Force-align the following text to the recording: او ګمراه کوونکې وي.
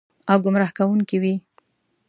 او 0.31 0.37
ګمراه 0.45 0.71
کوونکې 0.77 1.17
وي. 1.21 1.35